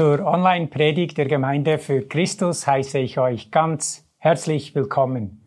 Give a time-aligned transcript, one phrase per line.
[0.00, 5.46] Zur Online-Predigt der Gemeinde für Christus heiße ich euch ganz herzlich willkommen.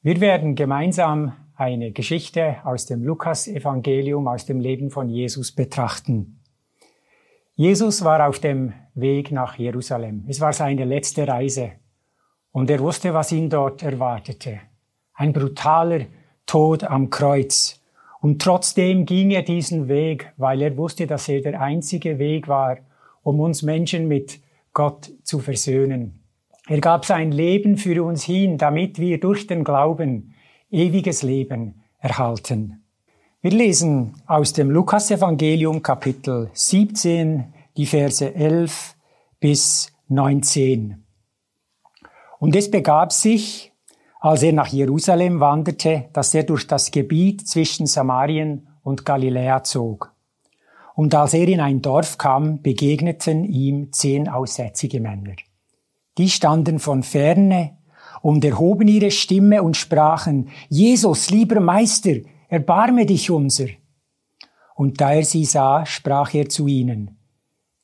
[0.00, 6.40] Wir werden gemeinsam eine Geschichte aus dem Lukas-Evangelium, aus dem Leben von Jesus betrachten.
[7.56, 10.24] Jesus war auf dem Weg nach Jerusalem.
[10.28, 11.72] Es war seine letzte Reise.
[12.52, 14.60] Und er wusste, was ihn dort erwartete.
[15.12, 16.06] Ein brutaler
[16.46, 17.82] Tod am Kreuz.
[18.22, 22.78] Und trotzdem ging er diesen Weg, weil er wusste, dass er der einzige Weg war,
[23.24, 24.38] um uns Menschen mit
[24.72, 26.20] Gott zu versöhnen.
[26.68, 30.34] Er gab sein Leben für uns hin, damit wir durch den Glauben
[30.70, 32.84] ewiges Leben erhalten.
[33.42, 38.94] Wir lesen aus dem Lukasevangelium Kapitel 17 die Verse 11
[39.40, 41.04] bis 19.
[42.38, 43.72] Und es begab sich,
[44.20, 50.13] als er nach Jerusalem wanderte, dass er durch das Gebiet zwischen Samarien und Galiläa zog.
[50.94, 55.34] Und als er in ein Dorf kam, begegneten ihm zehn aussätzige Männer.
[56.18, 57.76] Die standen von ferne
[58.22, 62.14] und erhoben ihre Stimme und sprachen, Jesus, lieber Meister,
[62.48, 63.66] erbarme dich unser.
[64.76, 67.18] Und da er sie sah, sprach er zu ihnen,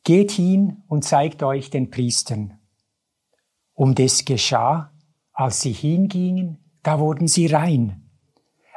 [0.05, 2.59] Geht hin und zeigt euch den Priestern.
[3.75, 4.93] Und es geschah,
[5.33, 8.11] als sie hingingen, da wurden sie rein.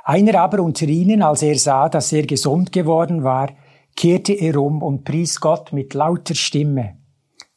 [0.03, 3.49] Einer aber unter ihnen, als er sah, dass er gesund geworden war,
[3.95, 6.97] kehrte er um und pries Gott mit lauter Stimme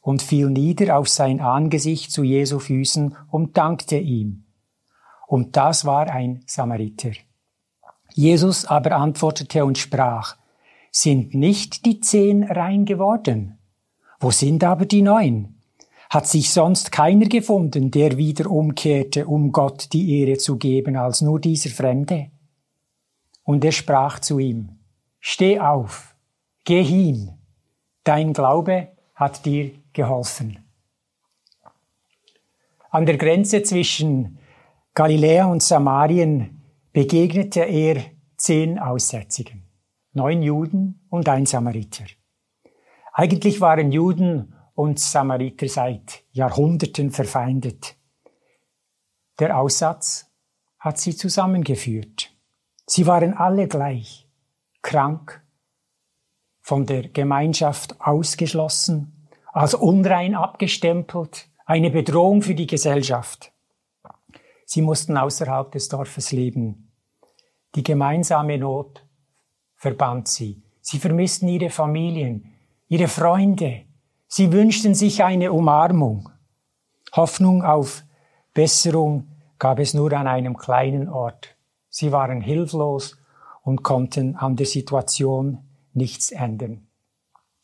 [0.01, 4.45] und fiel nieder auf sein Angesicht zu Jesu Füßen und dankte ihm.
[5.27, 7.11] Und das war ein Samariter.
[8.13, 10.37] Jesus aber antwortete und sprach,
[10.91, 13.57] sind nicht die zehn rein geworden?
[14.19, 15.57] Wo sind aber die neun?
[16.09, 21.21] Hat sich sonst keiner gefunden, der wieder umkehrte, um Gott die Ehre zu geben, als
[21.21, 22.31] nur dieser Fremde?
[23.43, 24.79] Und er sprach zu ihm,
[25.19, 26.15] Steh auf,
[26.67, 27.39] Geh hin,
[28.03, 30.67] dein Glaube hat dir geholfen.
[32.89, 34.37] An der Grenze zwischen
[34.93, 38.03] Galiläa und Samarien begegnete er
[38.35, 39.63] zehn Aussätzigen,
[40.11, 42.03] neun Juden und ein Samariter.
[43.13, 47.95] Eigentlich waren Juden und Samariter seit Jahrhunderten verfeindet.
[49.39, 50.29] Der Aussatz
[50.79, 52.29] hat sie zusammengeführt.
[52.85, 54.27] Sie waren alle gleich,
[54.81, 55.46] krank
[56.67, 63.53] von der Gemeinschaft ausgeschlossen, als unrein abgestempelt, eine Bedrohung für die Gesellschaft.
[64.65, 66.91] Sie mussten außerhalb des Dorfes leben.
[67.73, 69.01] Die gemeinsame Not
[69.77, 70.61] verband sie.
[70.81, 72.53] Sie vermissten ihre Familien,
[72.89, 73.83] ihre Freunde.
[74.27, 76.29] Sie wünschten sich eine Umarmung.
[77.13, 78.03] Hoffnung auf
[78.53, 81.55] Besserung gab es nur an einem kleinen Ort.
[81.87, 83.17] Sie waren hilflos
[83.63, 85.63] und konnten an der Situation
[85.97, 86.87] nichts ändern.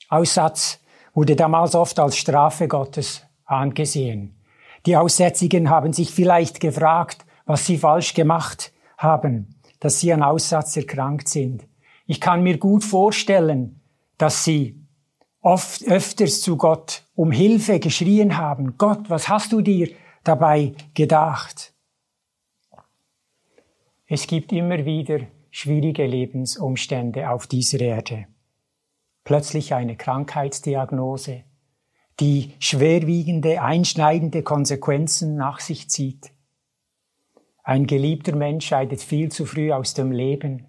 [0.10, 0.80] Aussatz
[1.14, 4.36] wurde damals oft als Strafe Gottes angesehen.
[4.86, 10.76] Die Aussätzigen haben sich vielleicht gefragt, was sie falsch gemacht haben, dass sie an Aussatz
[10.76, 11.66] erkrankt sind.
[12.06, 13.82] Ich kann mir gut vorstellen,
[14.18, 14.84] dass sie
[15.42, 18.78] oft öfters zu Gott um Hilfe geschrien haben.
[18.78, 19.90] Gott, was hast du dir
[20.24, 21.74] dabei gedacht?
[24.08, 25.20] Es gibt immer wieder
[25.56, 28.26] schwierige Lebensumstände auf dieser Erde.
[29.24, 31.44] Plötzlich eine Krankheitsdiagnose,
[32.20, 36.32] die schwerwiegende, einschneidende Konsequenzen nach sich zieht.
[37.64, 40.66] Ein geliebter Mensch scheidet viel zu früh aus dem Leben.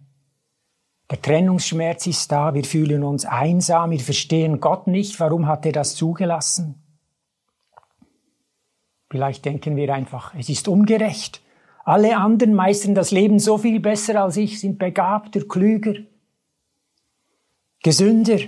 [1.11, 5.73] Der Trennungsschmerz ist da, wir fühlen uns einsam, wir verstehen Gott nicht, warum hat er
[5.73, 6.83] das zugelassen?
[9.09, 11.41] Vielleicht denken wir einfach, es ist ungerecht.
[11.85, 15.95] Alle anderen meistern das Leben so viel besser als ich, sind begabter, klüger,
[17.83, 18.39] gesünder.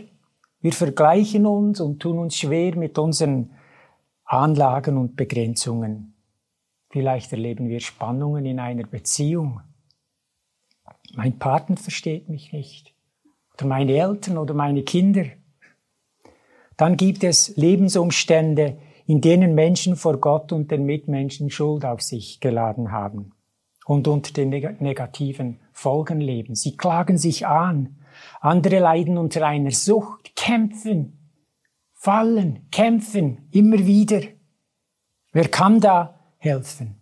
[0.61, 3.51] Wir vergleichen uns und tun uns schwer mit unseren
[4.25, 6.15] Anlagen und Begrenzungen.
[6.89, 9.61] Vielleicht erleben wir Spannungen in einer Beziehung.
[11.15, 12.95] Mein Partner versteht mich nicht.
[13.55, 15.27] Oder meine Eltern oder meine Kinder.
[16.77, 22.41] Dann gibt es Lebensumstände, in denen Menschen vor Gott und den Mitmenschen Schuld auf sich
[22.41, 23.33] geladen haben
[23.87, 26.55] und unter den negativen Folgen leben.
[26.55, 27.99] Sie klagen sich an.
[28.41, 31.31] Andere leiden unter einer Sucht, kämpfen,
[31.93, 34.23] fallen, kämpfen, immer wieder.
[35.33, 37.01] Wer kann da helfen?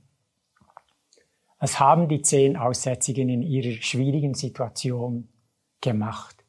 [1.59, 5.29] Was haben die zehn Aussätzigen in ihrer schwierigen Situation
[5.81, 6.45] gemacht?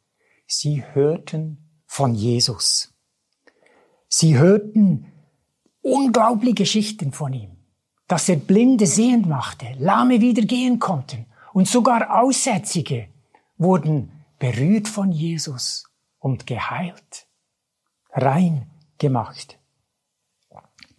[0.48, 2.94] Sie hörten von Jesus.
[4.10, 5.12] Sie hörten
[5.86, 7.58] unglaubliche Geschichten von ihm,
[8.08, 13.08] dass er Blinde sehend machte, Lahme wieder gehen konnten und sogar Aussätzige
[13.58, 15.86] wurden berührt von Jesus
[16.18, 17.28] und geheilt,
[18.12, 18.68] rein
[18.98, 19.60] gemacht.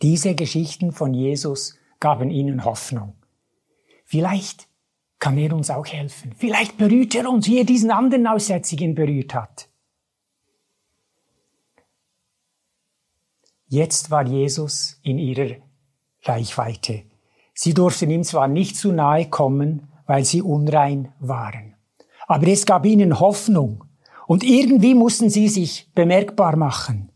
[0.03, 3.17] Diese Geschichten von Jesus gaben ihnen Hoffnung.
[4.05, 4.69] Vielleicht
[5.19, 6.33] kann er uns auch helfen.
[6.37, 9.69] Vielleicht berührt er uns, wie er diesen anderen Aussätzigen berührt hat.
[13.69, 15.57] Jetzt war Jesus in ihrer
[16.23, 17.03] Reichweite.
[17.55, 21.75] Sie durften ihm zwar nicht zu nahe kommen, weil sie unrein waren.
[22.27, 23.85] Aber es gab ihnen Hoffnung.
[24.27, 27.11] Und irgendwie mussten sie sich bemerkbar machen.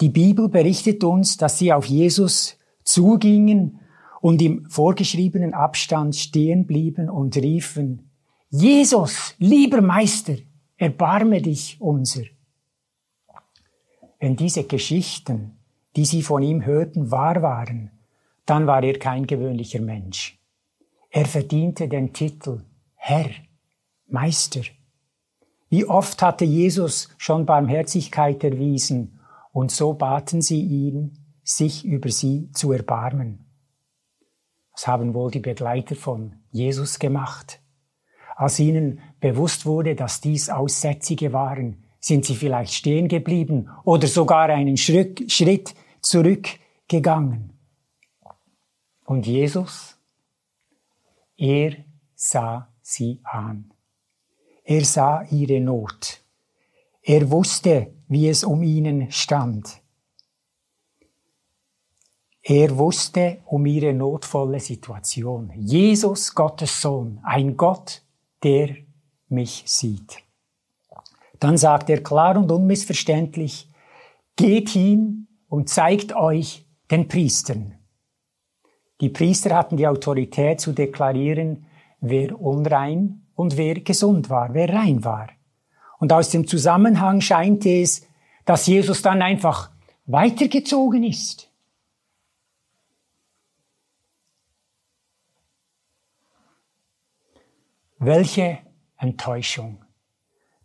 [0.00, 3.80] Die Bibel berichtet uns, dass sie auf Jesus zugingen
[4.20, 8.10] und im vorgeschriebenen Abstand stehen blieben und riefen,
[8.48, 10.34] Jesus, lieber Meister,
[10.76, 12.22] erbarme dich unser.
[14.18, 15.58] Wenn diese Geschichten,
[15.94, 17.90] die sie von ihm hörten, wahr waren,
[18.44, 20.38] dann war er kein gewöhnlicher Mensch.
[21.10, 22.62] Er verdiente den Titel
[22.94, 23.30] Herr,
[24.06, 24.62] Meister.
[25.68, 29.20] Wie oft hatte Jesus schon Barmherzigkeit erwiesen,
[29.52, 33.46] und so baten sie ihn, sich über sie zu erbarmen.
[34.72, 37.60] Was haben wohl die Begleiter von Jesus gemacht?
[38.34, 44.48] Als ihnen bewusst wurde, dass dies Aussätzige waren, sind sie vielleicht stehen geblieben oder sogar
[44.48, 47.52] einen Schritt zurückgegangen.
[49.04, 49.96] Und Jesus,
[51.36, 51.76] er
[52.14, 53.72] sah sie an.
[54.64, 56.20] Er sah ihre Not.
[57.02, 59.80] Er wusste, wie es um ihnen stand.
[62.42, 65.52] Er wusste um ihre notvolle Situation.
[65.56, 68.02] Jesus, Gottes Sohn, ein Gott,
[68.42, 68.76] der
[69.28, 70.25] mich sieht.
[71.40, 73.68] Dann sagt er klar und unmissverständlich,
[74.36, 77.74] geht hin und zeigt euch den Priestern.
[79.00, 81.66] Die Priester hatten die Autorität zu deklarieren,
[82.00, 85.28] wer unrein und wer gesund war, wer rein war.
[85.98, 88.06] Und aus dem Zusammenhang scheint es,
[88.44, 89.70] dass Jesus dann einfach
[90.06, 91.50] weitergezogen ist.
[97.98, 98.58] Welche
[98.98, 99.85] Enttäuschung.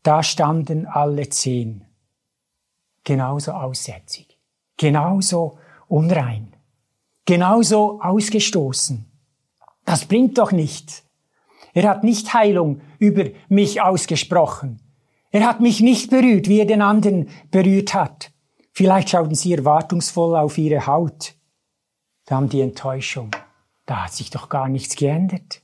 [0.03, 1.86] Da standen alle zehn.
[3.03, 4.39] Genauso aussätzig.
[4.77, 6.56] Genauso unrein.
[7.25, 9.06] Genauso ausgestoßen.
[9.86, 11.03] Das bringt doch nichts.
[11.74, 14.81] Er hat nicht Heilung über mich ausgesprochen.
[15.31, 18.31] Er hat mich nicht berührt, wie er den anderen berührt hat.
[18.74, 21.36] Vielleicht schauten sie erwartungsvoll auf ihre Haut.
[22.25, 23.31] Dann die Enttäuschung.
[23.86, 25.62] Da hat sich doch gar nichts geändert.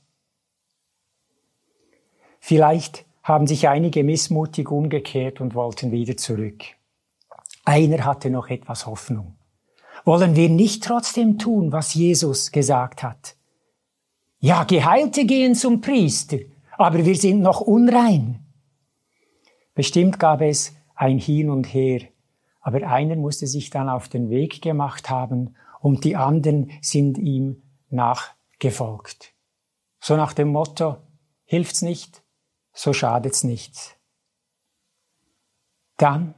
[2.40, 6.64] Vielleicht haben sich einige missmutig umgekehrt und wollten wieder zurück.
[7.64, 9.36] Einer hatte noch etwas Hoffnung.
[10.04, 13.36] Wollen wir nicht trotzdem tun, was Jesus gesagt hat?
[14.40, 16.38] Ja, Geheilte gehen zum Priester,
[16.78, 18.46] aber wir sind noch unrein.
[19.74, 22.00] Bestimmt gab es ein Hin und Her,
[22.60, 27.62] aber einer musste sich dann auf den Weg gemacht haben und die anderen sind ihm
[27.90, 29.34] nachgefolgt.
[30.00, 30.96] So nach dem Motto,
[31.44, 32.22] hilft's nicht,
[32.78, 33.96] so schadet's nichts.
[35.96, 36.34] Dann,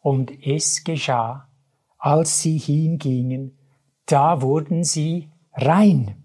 [0.00, 1.50] und es geschah,
[1.98, 3.58] als sie hingingen,
[4.06, 6.24] da wurden sie rein.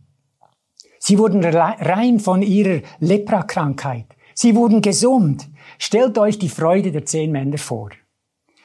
[0.99, 4.15] Sie wurden rein von ihrer Leprakrankheit.
[4.33, 5.49] Sie wurden gesund.
[5.77, 7.89] Stellt euch die Freude der zehn Männer vor.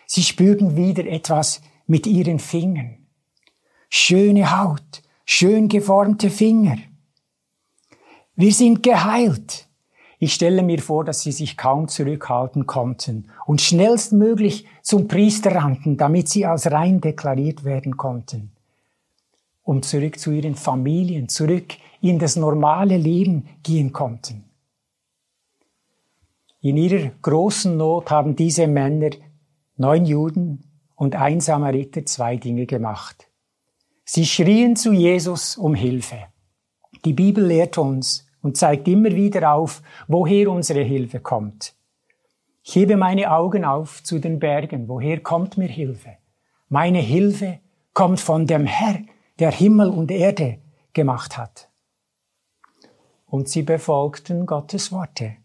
[0.06, 3.08] Sie spürten wieder etwas mit ihren Fingern.
[3.88, 6.76] Schöne Haut, schön geformte Finger.
[8.36, 9.65] Wir sind geheilt.
[10.18, 15.96] Ich stelle mir vor, dass sie sich kaum zurückhalten konnten und schnellstmöglich zum Priester rannten,
[15.96, 18.52] damit sie als rein deklariert werden konnten.
[19.62, 24.44] Und zurück zu ihren Familien, zurück in das normale Leben gehen konnten.
[26.60, 29.10] In ihrer großen Not haben diese Männer,
[29.76, 33.28] neun Juden und ein Samariter, zwei Dinge gemacht.
[34.04, 36.18] Sie schrien zu Jesus um Hilfe.
[37.04, 41.74] Die Bibel lehrt uns, und zeigt immer wieder auf, woher unsere Hilfe kommt.
[42.62, 44.86] Ich hebe meine Augen auf zu den Bergen.
[44.86, 46.18] Woher kommt mir Hilfe?
[46.68, 47.58] Meine Hilfe
[47.92, 49.00] kommt von dem Herr,
[49.40, 50.58] der Himmel und Erde
[50.92, 51.68] gemacht hat.
[53.26, 55.38] Und sie befolgten Gottes Worte.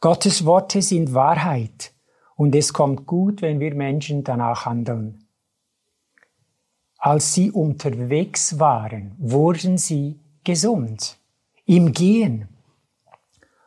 [0.00, 1.92] Gottes Worte sind Wahrheit
[2.34, 5.28] und es kommt gut, wenn wir Menschen danach handeln.
[6.96, 11.18] Als sie unterwegs waren, wurden sie gesund
[11.68, 12.48] im Gehen.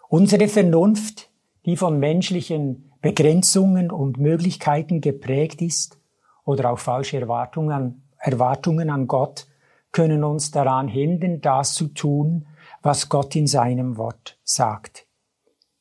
[0.10, 1.29] Unsere Vernunft,
[1.67, 6.00] die von menschlichen Begrenzungen und Möglichkeiten geprägt ist
[6.43, 9.46] oder auch falsche Erwartungen, Erwartungen an Gott,
[9.91, 12.48] können uns daran hindern, das zu tun,
[12.81, 15.05] was Gott in seinem Wort sagt.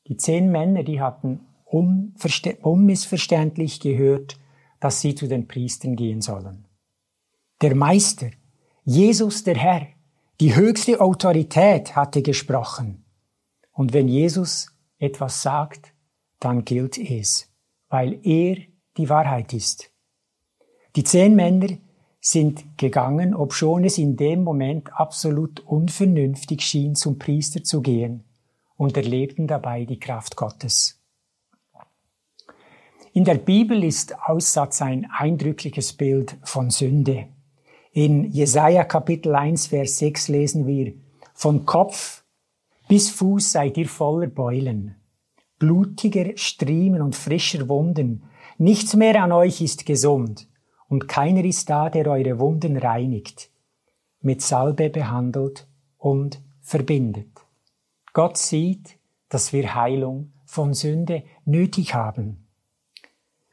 [0.07, 4.39] Die zehn Männer, die hatten unmissverständlich gehört,
[4.79, 6.67] dass sie zu den Priestern gehen sollen.
[7.63, 8.27] Der Meister,
[8.85, 9.87] Jesus der Herr,
[10.41, 13.05] die höchste Autorität hatte gesprochen.
[13.73, 15.93] Und wenn Jesus etwas sagt,
[16.39, 17.53] dann gilt es,
[17.91, 18.57] weil er
[18.97, 19.91] die Wahrheit ist.
[20.97, 21.77] Die zehn Männer
[22.21, 28.25] sind gegangen, obschon es in dem Moment absolut unvernünftig schien, zum Priester zu gehen,
[28.77, 30.99] und erlebten dabei die Kraft Gottes.
[33.13, 37.29] In der Bibel ist Aussatz ein eindrückliches Bild von Sünde.
[37.93, 40.93] In Jesaja Kapitel 1, Vers 6 lesen wir,
[41.35, 42.23] von Kopf
[42.87, 44.95] bis Fuß seid ihr voller Beulen,
[45.59, 48.23] blutiger Striemen und frischer Wunden.
[48.59, 50.49] Nichts mehr an euch ist gesund
[50.89, 53.51] und keiner ist da, der eure Wunden reinigt,
[54.21, 55.67] mit Salbe behandelt
[55.99, 57.41] und verbindet.
[58.13, 62.47] Gott sieht, dass wir Heilung von Sünde nötig haben.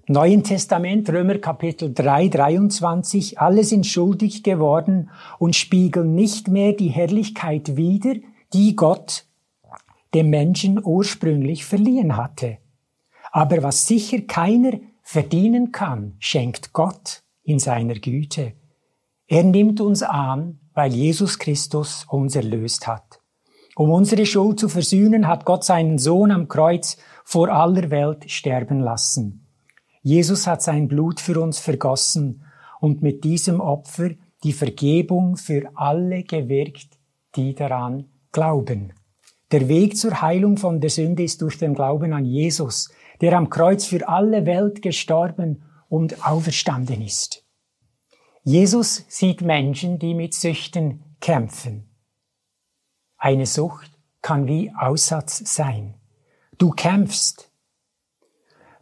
[0.09, 6.87] Neuen Testament, Römer Kapitel 3, 23, alle sind schuldig geworden und spiegeln nicht mehr die
[6.87, 8.15] Herrlichkeit wider,
[8.53, 9.25] die Gott
[10.13, 12.59] dem Menschen ursprünglich verliehen hatte.
[13.33, 18.53] Aber was sicher keiner verdienen kann, schenkt Gott in seiner Güte.
[19.27, 23.19] Er nimmt uns an, weil Jesus Christus uns erlöst hat.
[23.75, 26.95] Um unsere Schuld zu versühnen, hat Gott seinen Sohn am Kreuz
[27.25, 29.43] vor aller Welt sterben lassen.
[30.07, 32.45] Jesus hat sein Blut für uns vergossen
[32.79, 34.11] und mit diesem Opfer
[34.41, 36.97] die Vergebung für alle gewirkt,
[37.35, 38.93] die daran glauben.
[39.51, 43.49] Der Weg zur Heilung von der Sünde ist durch den Glauben an Jesus, der am
[43.49, 47.43] Kreuz für alle Welt gestorben und auferstanden ist.
[48.43, 51.89] Jesus sieht Menschen, die mit Süchten kämpfen.
[53.17, 55.95] Eine Sucht kann wie Aussatz sein.
[56.57, 57.51] Du kämpfst,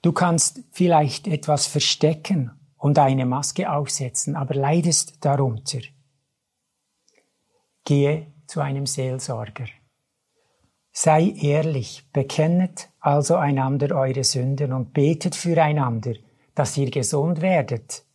[0.06, 5.80] Du kannst vielleicht etwas verstecken und eine Maske aufsetzen, aber leidest darunter.
[7.86, 9.66] Gehe zu einem Seelsorger.
[10.92, 16.14] Sei ehrlich, bekennet also einander eure Sünden und betet füreinander,
[16.54, 18.06] dass ihr gesund werdet.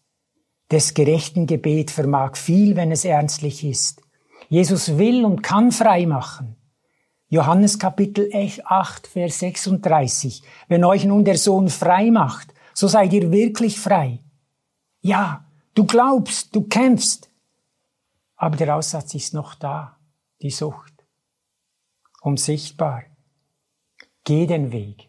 [0.70, 4.00] Des gerechten Gebet vermag viel, wenn es ernstlich ist.
[4.48, 6.54] Jesus will und kann frei machen.
[7.32, 8.28] Johannes Kapitel
[8.64, 10.42] 8, Vers 36.
[10.66, 14.18] Wenn euch nun der Sohn frei macht, so seid ihr wirklich frei.
[15.00, 15.44] Ja,
[15.74, 17.30] du glaubst, du kämpfst.
[18.34, 19.96] Aber der Aussatz ist noch da,
[20.42, 20.92] die Sucht.
[22.20, 23.04] Unsichtbar.
[24.24, 25.08] Geh den Weg.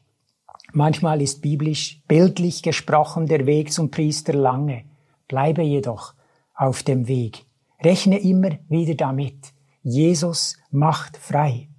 [0.74, 4.86] Manchmal ist biblisch, bildlich gesprochen der Weg zum Priester lange.
[5.28, 6.13] Bleibe jedoch
[6.54, 7.48] auf dem Weg.
[7.84, 9.54] Rechne immer wieder damit.
[9.82, 11.71] Jesus macht frei.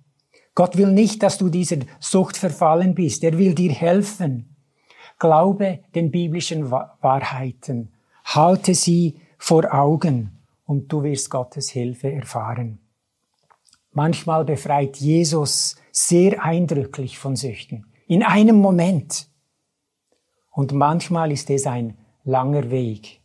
[0.54, 3.24] Gott will nicht, dass du dieser Sucht verfallen bist.
[3.24, 4.54] Er will dir helfen.
[5.18, 7.92] Glaube den biblischen Wahrheiten.
[8.24, 12.80] Halte sie vor Augen und du wirst Gottes Hilfe erfahren.
[13.92, 17.86] Manchmal befreit Jesus sehr eindrücklich von Süchten.
[18.06, 19.28] In einem Moment.
[20.50, 23.20] Und manchmal ist es ein langer Weg.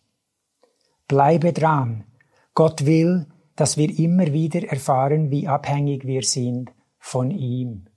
[1.07, 2.05] Bleibe dran.
[2.53, 6.71] Gott will, dass wir immer wieder erfahren, wie abhängig wir sind
[7.07, 7.87] von ihm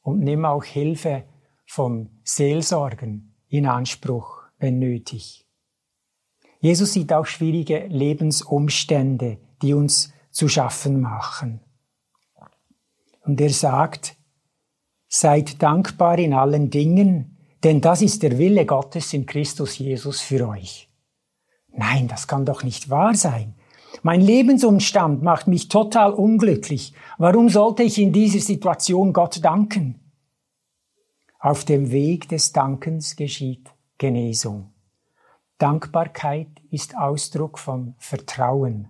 [0.00, 1.24] und nimm auch Hilfe
[1.64, 5.46] vom Seelsorgen in Anspruch, wenn nötig.
[6.58, 11.60] Jesus sieht auch schwierige Lebensumstände, die uns zu schaffen machen.
[13.24, 14.16] Und er sagt,
[15.08, 20.48] seid dankbar in allen Dingen, denn das ist der Wille Gottes in Christus Jesus für
[20.48, 20.90] euch.
[21.68, 23.54] Nein, das kann doch nicht wahr sein.
[24.02, 26.94] Mein Lebensumstand macht mich total unglücklich.
[27.18, 30.00] Warum sollte ich in dieser Situation Gott danken?
[31.38, 33.68] Auf dem Weg des Dankens geschieht
[33.98, 34.72] Genesung.
[35.58, 38.88] Dankbarkeit ist Ausdruck von Vertrauen.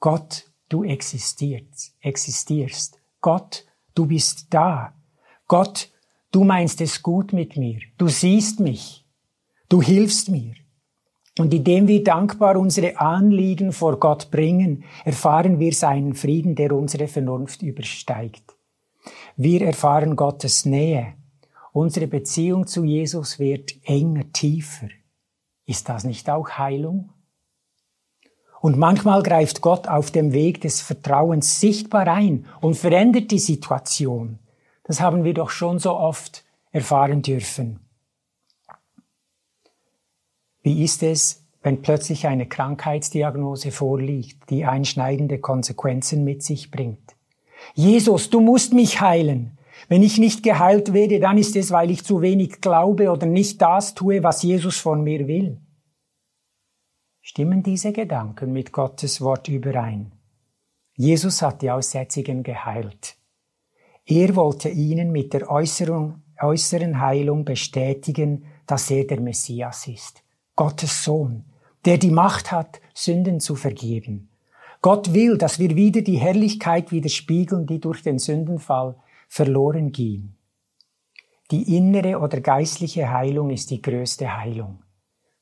[0.00, 2.98] Gott, du existierst, existierst.
[3.20, 4.94] Gott, du bist da.
[5.46, 5.90] Gott,
[6.32, 7.80] du meinst es gut mit mir.
[7.98, 9.04] Du siehst mich.
[9.68, 10.54] Du hilfst mir.
[11.40, 17.08] Und indem wir dankbar unsere Anliegen vor Gott bringen, erfahren wir seinen Frieden, der unsere
[17.08, 18.44] Vernunft übersteigt.
[19.36, 21.14] Wir erfahren Gottes Nähe.
[21.72, 24.88] Unsere Beziehung zu Jesus wird enger, tiefer.
[25.64, 27.08] Ist das nicht auch Heilung?
[28.60, 34.40] Und manchmal greift Gott auf dem Weg des Vertrauens sichtbar ein und verändert die Situation.
[34.84, 37.80] Das haben wir doch schon so oft erfahren dürfen.
[40.62, 47.16] Wie ist es, wenn plötzlich eine Krankheitsdiagnose vorliegt, die einschneidende Konsequenzen mit sich bringt?
[47.74, 49.58] Jesus, du musst mich heilen.
[49.88, 53.60] Wenn ich nicht geheilt werde, dann ist es, weil ich zu wenig glaube oder nicht
[53.62, 55.58] das tue, was Jesus von mir will.
[57.22, 60.12] Stimmen diese Gedanken mit Gottes Wort überein?
[60.94, 63.16] Jesus hat die Aussätzigen geheilt.
[64.04, 66.22] Er wollte ihnen mit der äußeren,
[67.00, 70.22] Heilung bestätigen, dass er der Messias ist,
[70.60, 71.44] Gottes Sohn,
[71.86, 74.28] der die Macht hat, Sünden zu vergeben.
[74.82, 78.94] Gott will, dass wir wieder die Herrlichkeit widerspiegeln, die durch den Sündenfall
[79.26, 80.34] verloren ging.
[81.50, 84.82] Die innere oder geistliche Heilung ist die größte Heilung.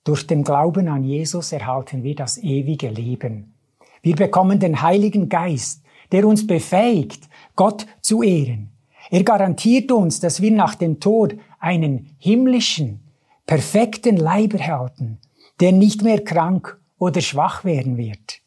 [0.05, 3.55] Durch den Glauben an Jesus erhalten wir das ewige Leben.
[4.03, 5.83] Wir bekommen den Heiligen Geist,
[6.13, 8.71] der uns befähigt, Gott zu ehren.
[9.11, 13.01] Er garantiert uns, dass wir nach dem Tod einen himmlischen,
[13.49, 15.19] perfekten Leib erhalten,
[15.59, 18.43] der nicht mehr krank oder schwach werden wird.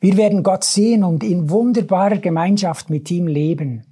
[0.00, 3.84] Wir werden Gott sehen und in wunderbarer Gemeinschaft mit ihm leben.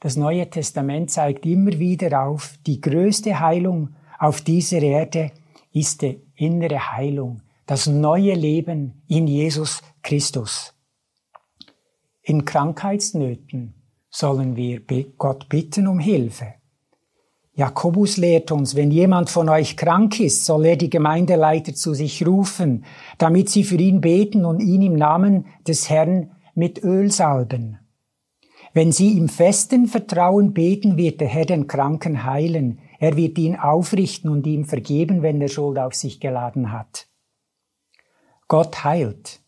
[0.00, 5.30] Das Neue Testament zeigt immer wieder auf, die größte Heilung auf dieser Erde
[5.72, 10.74] ist die innere Heilung, das neue Leben in Jesus Christus.
[12.22, 13.74] In Krankheitsnöten
[14.10, 14.80] sollen wir
[15.16, 16.54] Gott bitten um Hilfe.
[17.60, 22.26] Jakobus lehrt uns, wenn jemand von euch krank ist, soll er die Gemeindeleiter zu sich
[22.26, 22.86] rufen,
[23.18, 27.78] damit sie für ihn beten und ihn im Namen des Herrn mit Öl salben.
[28.72, 32.78] Wenn sie im festen Vertrauen beten, wird der Herr den Kranken heilen.
[32.98, 37.08] Er wird ihn aufrichten und ihm vergeben, wenn er Schuld auf sich geladen hat.
[38.48, 39.42] Gott heilt.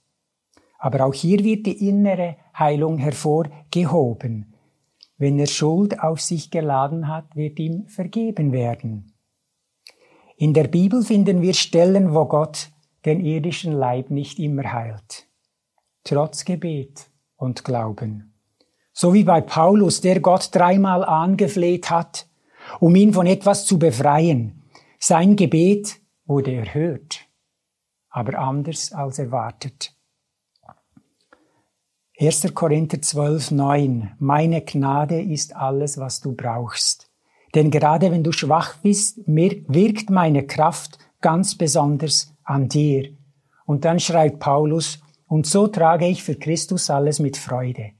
[0.78, 4.51] Aber auch hier wird die innere Heilung hervorgehoben.
[5.22, 9.12] Wenn er Schuld auf sich geladen hat, wird ihm vergeben werden.
[10.36, 12.72] In der Bibel finden wir Stellen, wo Gott
[13.04, 15.28] den irdischen Leib nicht immer heilt.
[16.02, 18.34] Trotz Gebet und Glauben.
[18.92, 22.26] So wie bei Paulus, der Gott dreimal angefleht hat,
[22.80, 24.64] um ihn von etwas zu befreien.
[24.98, 27.20] Sein Gebet wurde erhört,
[28.08, 29.94] aber anders als erwartet.
[32.20, 32.55] 1.
[32.55, 34.12] Korinther 12, 9.
[34.18, 37.11] Meine Gnade ist alles, was du brauchst.
[37.55, 43.16] Denn gerade wenn du schwach bist, wirkt meine Kraft ganz besonders an dir.
[43.64, 47.92] Und dann schreibt Paulus, und so trage ich für Christus alles mit Freude.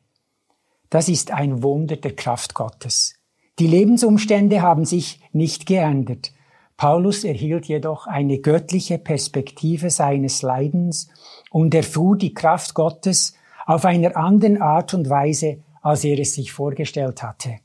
[0.91, 3.15] Das ist ein Wunder der Kraft Gottes.
[3.59, 6.33] Die Lebensumstände haben sich nicht geändert.
[6.77, 11.09] Paulus erhielt jedoch eine göttliche Perspektive seines Leidens
[11.51, 13.35] und erfuhr die Kraft Gottes
[13.73, 17.59] auf einer anderen Art und Weise, als er es sich vorgestellt hatte.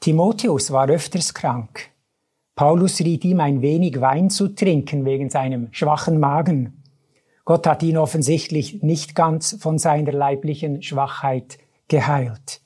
[0.00, 1.90] Timotheus war öfters krank.
[2.54, 6.82] Paulus riet ihm ein wenig Wein zu trinken wegen seinem schwachen Magen.
[7.44, 11.58] Gott hat ihn offensichtlich nicht ganz von seiner leiblichen Schwachheit
[11.88, 12.60] geheilt.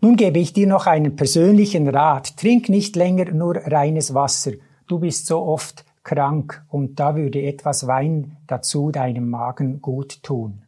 [0.00, 2.36] Nun gebe ich dir noch einen persönlichen Rat.
[2.36, 4.52] Trink nicht länger nur reines Wasser.
[4.86, 10.62] Du bist so oft krank und da würde etwas Wein dazu deinem Magen gut tun.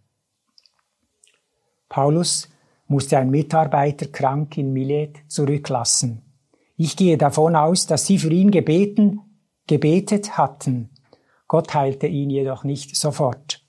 [1.88, 2.50] Paulus
[2.88, 6.20] musste einen Mitarbeiter krank in Milet zurücklassen.
[6.76, 9.20] Ich gehe davon aus, dass sie für ihn gebeten,
[9.66, 10.90] gebetet hatten.
[11.48, 13.64] Gott heilte ihn jedoch nicht sofort.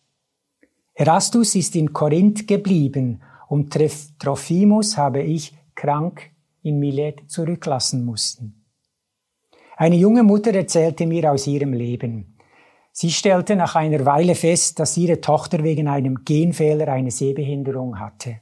[0.93, 3.73] Erastus ist in Korinth geblieben und
[4.19, 6.31] Trophimus habe ich krank
[6.63, 8.60] in Milet zurücklassen mussten.
[9.81, 12.37] Eine junge Mutter erzählte mir aus ihrem Leben.
[12.91, 18.41] Sie stellte nach einer Weile fest, dass ihre Tochter wegen einem Genfehler eine Sehbehinderung hatte.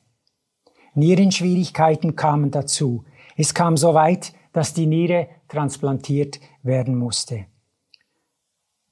[0.96, 3.06] Nierenschwierigkeiten kamen dazu.
[3.38, 7.46] Es kam so weit, dass die Niere transplantiert werden musste.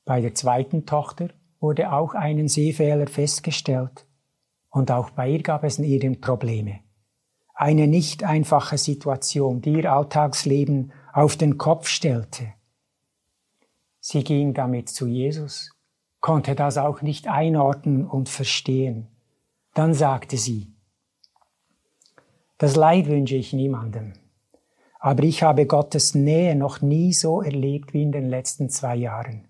[0.05, 1.27] Bei der zweiten Tochter
[1.59, 4.05] wurde auch einen Sehfehler festgestellt
[4.69, 6.79] und auch bei ihr gab es in Probleme.
[7.53, 12.53] Eine nicht einfache Situation, die ihr Alltagsleben auf den Kopf stellte.
[13.99, 15.71] Sie ging damit zu Jesus,
[16.19, 19.07] konnte das auch nicht einordnen und verstehen.
[19.73, 20.75] Dann sagte sie,
[22.59, 24.13] das Leid wünsche ich niemandem,
[24.99, 29.47] aber ich habe Gottes Nähe noch nie so erlebt wie in den letzten zwei Jahren.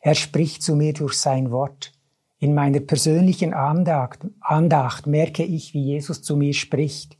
[0.00, 1.92] Er spricht zu mir durch sein Wort.
[2.38, 7.18] In meiner persönlichen Andacht, Andacht merke ich, wie Jesus zu mir spricht.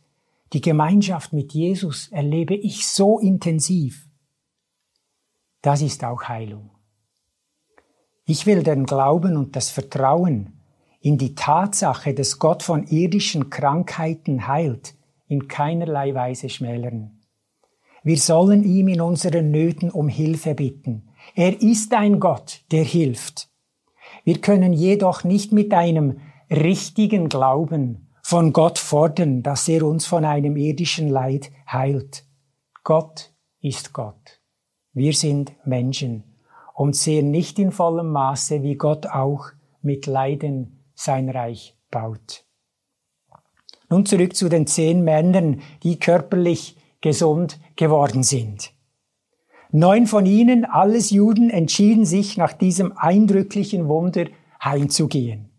[0.55, 4.09] Die Gemeinschaft mit Jesus erlebe ich so intensiv.
[5.63, 6.71] Das ist auch Heilung.
[8.25, 10.61] Ich will den Glauben und das Vertrauen
[11.01, 14.95] in die Tatsache, dass Gott von irdischen Krankheiten heilt,
[15.27, 17.21] in keinerlei Weise schmälern.
[18.05, 21.09] Wir sollen ihm in unseren Nöten um Hilfe bitten.
[21.35, 23.49] Er ist ein Gott, der hilft.
[24.23, 30.25] Wir können jedoch nicht mit einem richtigen Glauben von Gott fordern, dass er uns von
[30.25, 32.25] einem irdischen Leid heilt.
[32.83, 34.41] Gott ist Gott.
[34.95, 36.25] Wir sind Menschen.
[36.77, 42.45] und sehen nicht in vollem Maße, wie Gott auch mit Leiden sein Reich baut.
[43.91, 48.73] Nun zurück zu den zehn Männern, die körperlich gesund geworden sind.
[49.71, 54.25] Neun von ihnen, alles Juden, entschieden sich nach diesem eindrücklichen Wunder
[54.65, 55.54] heimzugehen.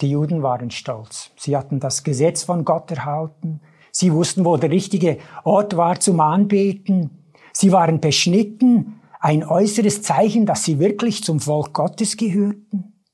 [0.00, 1.30] Die Juden waren stolz.
[1.36, 3.60] Sie hatten das Gesetz von Gott erhalten.
[3.92, 7.34] Sie wussten, wo der richtige Ort war zum Anbeten.
[7.52, 13.04] Sie waren beschnitten, ein äußeres Zeichen, dass sie wirklich zum Volk Gottes gehörten.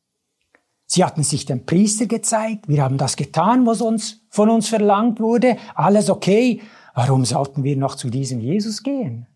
[0.87, 2.68] Sie hatten sich dem Priester gezeigt.
[2.68, 5.57] Wir haben das getan, was uns von uns verlangt wurde.
[5.75, 6.62] Alles okay.
[6.94, 9.27] Warum sollten wir noch zu diesem Jesus gehen?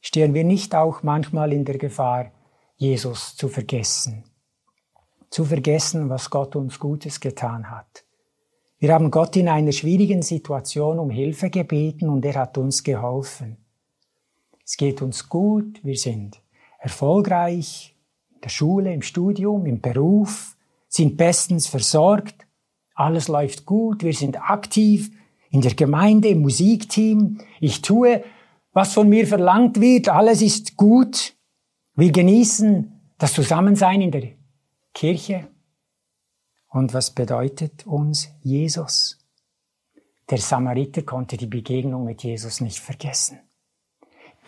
[0.00, 2.30] Stehen wir nicht auch manchmal in der Gefahr,
[2.76, 4.22] Jesus zu vergessen?
[5.30, 8.04] Zu vergessen, was Gott uns Gutes getan hat.
[8.78, 13.56] Wir haben Gott in einer schwierigen Situation um Hilfe gebeten und er hat uns geholfen.
[14.64, 16.40] Es geht uns gut, wir sind
[16.78, 17.96] erfolgreich,
[18.34, 20.56] in der Schule, im Studium, im Beruf,
[20.88, 22.46] sind bestens versorgt,
[22.94, 25.10] alles läuft gut, wir sind aktiv
[25.50, 28.24] in der Gemeinde, im Musikteam, ich tue,
[28.72, 31.34] was von mir verlangt wird, alles ist gut,
[31.94, 34.28] wir genießen das Zusammensein in der
[34.96, 35.46] Kirche.
[36.70, 39.18] Und was bedeutet uns Jesus?
[40.30, 43.40] Der Samariter konnte die Begegnung mit Jesus nicht vergessen.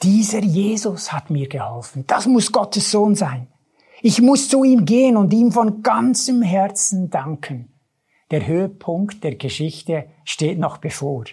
[0.03, 2.05] Dieser Jesus hat mir geholfen.
[2.07, 3.49] Das muss Gottes Sohn sein.
[4.01, 7.75] Ich muss zu ihm gehen und ihm von ganzem Herzen danken.
[8.31, 11.25] Der Höhepunkt der Geschichte steht noch bevor.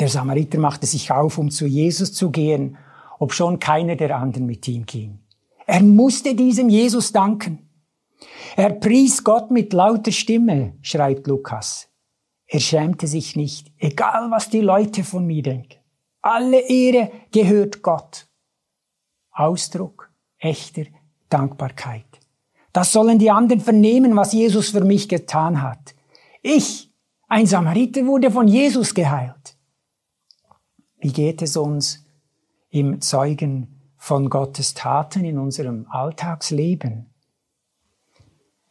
[0.00, 2.78] Der Samariter machte sich auf, um zu Jesus zu gehen,
[3.18, 5.18] obschon keiner der anderen mit ihm ging.
[5.66, 7.63] Er musste diesem Jesus danken.
[8.56, 11.88] Er pries Gott mit lauter Stimme, schreibt Lukas.
[12.46, 15.78] Er schämte sich nicht, egal was die Leute von mir denken.
[16.22, 18.26] Alle Ehre gehört Gott.
[19.30, 20.84] Ausdruck echter
[21.28, 22.06] Dankbarkeit.
[22.72, 25.94] Das sollen die anderen vernehmen, was Jesus für mich getan hat.
[26.42, 26.92] Ich,
[27.28, 29.56] ein Samariter, wurde von Jesus geheilt.
[30.98, 32.04] Wie geht es uns
[32.70, 37.13] im Zeugen von Gottes Taten in unserem Alltagsleben?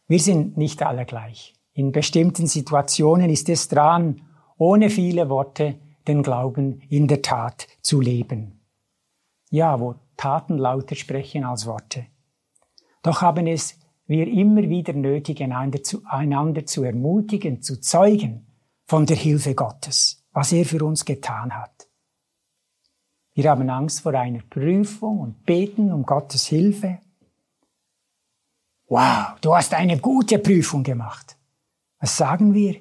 [0.07, 1.53] Wir sind nicht alle gleich.
[1.73, 4.21] In bestimmten Situationen ist es dran,
[4.57, 8.61] ohne viele Worte den Glauben in der Tat zu leben.
[9.49, 12.07] Ja, wo Taten lauter sprechen als Worte.
[13.01, 18.47] Doch haben es wir immer wieder nötig, einander zu, einander zu ermutigen, zu zeugen
[18.85, 21.87] von der Hilfe Gottes, was er für uns getan hat.
[23.33, 26.99] Wir haben Angst vor einer Prüfung und beten um Gottes Hilfe.
[28.95, 31.35] Wow, du hast eine gute Prüfung gemacht.
[31.99, 32.75] Was sagen wir?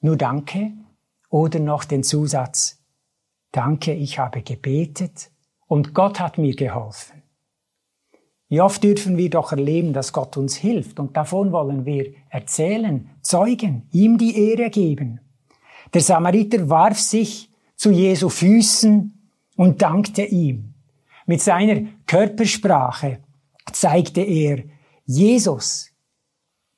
[0.00, 0.74] Nur Danke
[1.28, 2.78] oder noch den Zusatz,
[3.50, 5.32] Danke, ich habe gebetet
[5.66, 7.20] und Gott hat mir geholfen.
[8.48, 13.10] Wie oft dürfen wir doch erleben, dass Gott uns hilft und davon wollen wir erzählen,
[13.22, 15.18] zeugen, ihm die Ehre geben.
[15.94, 20.74] Der Samariter warf sich zu Jesu Füßen und dankte ihm.
[21.26, 23.18] Mit seiner Körpersprache
[23.72, 24.62] zeigte er,
[25.08, 25.92] Jesus,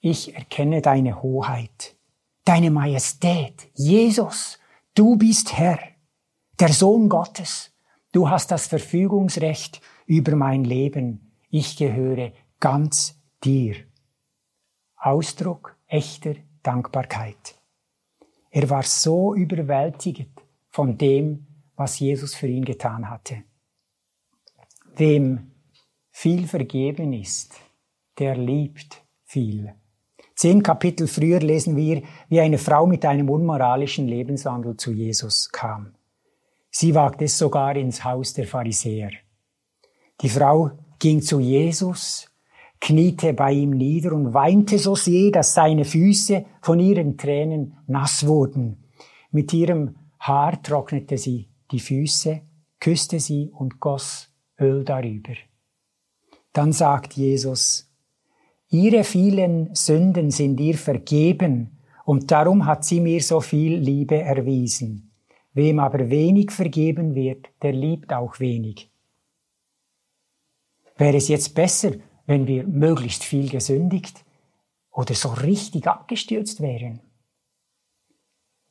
[0.01, 1.97] ich erkenne deine Hoheit,
[2.45, 3.71] deine Majestät.
[3.73, 4.59] Jesus,
[4.95, 5.79] du bist Herr,
[6.61, 7.73] der Sohn Gottes.
[8.13, 11.33] Du hast das Verfügungsrecht über mein Leben.
[11.49, 13.77] Ich gehöre ganz dir.
[14.97, 17.59] Ausdruck echter Dankbarkeit.
[18.51, 20.31] Er war so überwältigt
[20.69, 23.45] von dem, was Jesus für ihn getan hatte.
[24.97, 25.53] Wem
[26.11, 27.55] viel vergeben ist,
[28.19, 29.75] der liebt viel.
[30.35, 35.95] Zehn Kapitel früher lesen wir, wie eine Frau mit einem unmoralischen Lebenswandel zu Jesus kam.
[36.71, 39.11] Sie wagte es sogar ins Haus der Pharisäer.
[40.21, 42.31] Die Frau ging zu Jesus,
[42.81, 48.27] kniete bei ihm nieder und weinte so sehr, dass seine Füße von ihren Tränen nass
[48.27, 48.85] wurden.
[49.31, 52.43] Mit ihrem Haar trocknete sie die Füße,
[52.81, 55.35] küsste sie und goss Öl darüber.
[56.53, 57.88] Dann sagt Jesus,
[58.71, 65.11] Ihre vielen Sünden sind ihr vergeben, und darum hat sie mir so viel Liebe erwiesen.
[65.53, 68.91] Wem aber wenig vergeben wird, der liebt auch wenig.
[70.97, 71.93] Wäre es jetzt besser,
[72.27, 74.25] wenn wir möglichst viel gesündigt
[74.91, 77.01] oder so richtig abgestürzt wären?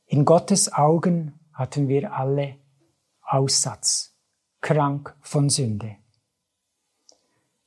[0.06, 2.56] In Gottes Augen hatten wir alle
[3.22, 4.16] Aussatz,
[4.60, 5.96] krank von Sünde.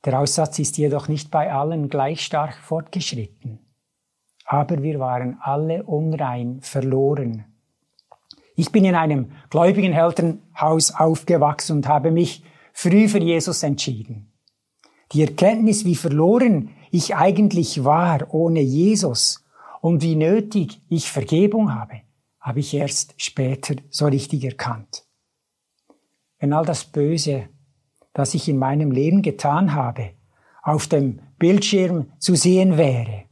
[0.04, 3.60] Der Aussatz ist jedoch nicht bei allen gleich stark fortgeschritten.
[4.44, 7.44] Aber wir waren alle unrein, verloren.
[8.56, 14.32] Ich bin in einem gläubigen Elternhaus aufgewachsen und habe mich früh für Jesus entschieden.
[15.12, 19.44] Die Erkenntnis, wie verloren ich eigentlich war ohne Jesus
[19.80, 22.02] und wie nötig ich Vergebung habe,
[22.40, 25.04] habe ich erst später so richtig erkannt.
[26.38, 27.48] Wenn all das Böse,
[28.14, 30.10] das ich in meinem Leben getan habe,
[30.62, 33.24] auf dem Bildschirm zu sehen wäre,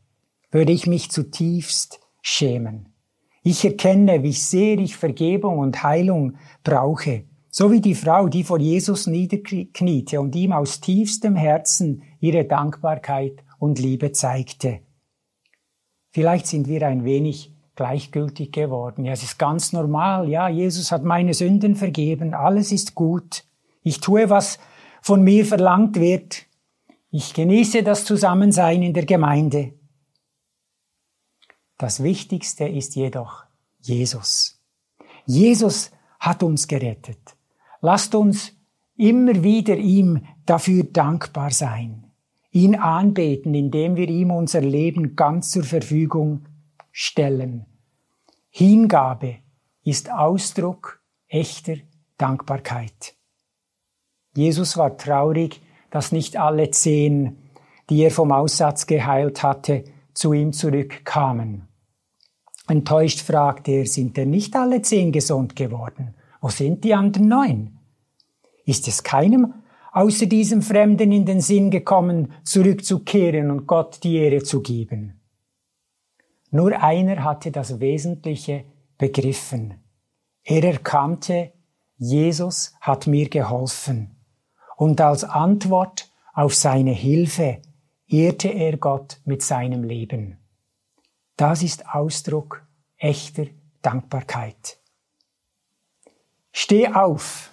[0.50, 2.92] würde ich mich zutiefst schämen.
[3.42, 8.58] Ich erkenne, wie sehr ich Vergebung und Heilung brauche, so wie die Frau, die vor
[8.58, 14.80] Jesus niederkniete und ihm aus tiefstem Herzen ihre Dankbarkeit und Liebe zeigte.
[16.12, 19.04] Vielleicht sind wir ein wenig gleichgültig geworden.
[19.04, 20.28] Ja, es ist ganz normal.
[20.28, 22.34] Ja, Jesus hat meine Sünden vergeben.
[22.34, 23.44] Alles ist gut.
[23.82, 24.58] Ich tue, was
[25.02, 26.46] von mir verlangt wird.
[27.10, 29.74] Ich genieße das Zusammensein in der Gemeinde.
[31.78, 33.44] Das Wichtigste ist jedoch
[33.80, 34.62] Jesus.
[35.24, 37.36] Jesus hat uns gerettet.
[37.80, 38.52] Lasst uns
[38.96, 42.12] immer wieder ihm dafür dankbar sein,
[42.50, 46.46] ihn anbeten, indem wir ihm unser Leben ganz zur Verfügung
[46.92, 47.64] stellen.
[48.50, 49.38] Hingabe
[49.82, 51.76] ist Ausdruck echter
[52.18, 53.14] Dankbarkeit.
[54.36, 57.38] Jesus war traurig, dass nicht alle zehn,
[57.88, 61.68] die er vom Aussatz geheilt hatte, zu ihm zurückkamen.
[62.68, 66.14] Enttäuscht fragte er, sind denn nicht alle zehn gesund geworden?
[66.40, 67.78] Wo sind die anderen neun?
[68.64, 69.54] Ist es keinem
[69.92, 75.20] außer diesem Fremden in den Sinn gekommen, zurückzukehren und Gott die Ehre zu geben?
[76.52, 78.64] Nur einer hatte das Wesentliche
[78.98, 79.74] begriffen.
[80.44, 81.52] Er erkannte,
[81.96, 84.19] Jesus hat mir geholfen.
[84.80, 87.60] Und als Antwort auf seine Hilfe
[88.08, 90.38] ehrte er Gott mit seinem Leben.
[91.36, 92.66] Das ist Ausdruck
[92.96, 93.44] echter
[93.82, 94.78] Dankbarkeit.
[96.50, 97.52] Steh auf.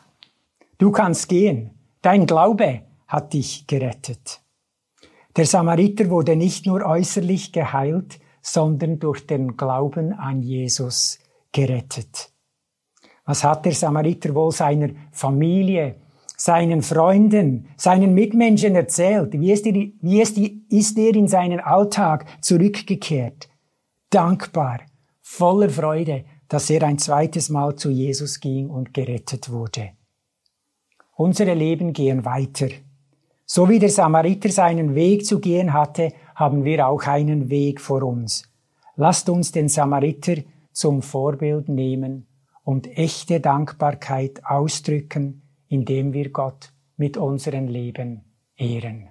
[0.77, 1.71] Du kannst gehen.
[2.01, 4.39] Dein Glaube hat dich gerettet.
[5.35, 11.19] Der Samariter wurde nicht nur äußerlich geheilt, sondern durch den Glauben an Jesus
[11.51, 12.31] gerettet.
[13.25, 16.06] Was hat der Samariter wohl seiner Familie,
[16.37, 19.33] seinen Freunden, seinen Mitmenschen erzählt?
[19.33, 20.21] Wie ist er, wie
[20.69, 23.49] ist er in seinen Alltag zurückgekehrt?
[24.09, 24.79] dankbar,
[25.21, 29.91] voller Freude, dass er ein zweites Mal zu Jesus ging und gerettet wurde.
[31.15, 32.69] Unsere Leben gehen weiter.
[33.45, 38.03] So wie der Samariter seinen Weg zu gehen hatte, haben wir auch einen Weg vor
[38.03, 38.43] uns.
[38.95, 40.35] Lasst uns den Samariter
[40.71, 42.27] zum Vorbild nehmen
[42.63, 48.21] und echte Dankbarkeit ausdrücken, indem wir Gott mit unserem Leben
[48.55, 49.09] ehren.